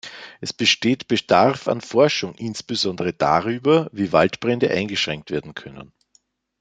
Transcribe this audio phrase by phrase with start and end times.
[0.39, 5.93] Es besteht Bedarf an Forschung insbesondere darüber, wie Waldbrände eingeschränkt werden können.